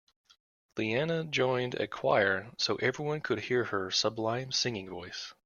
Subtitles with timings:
[0.77, 5.35] Leanne joined a choir so everyone could hear her sublime singing voice.